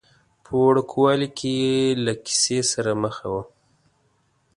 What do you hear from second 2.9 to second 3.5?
مخه وه.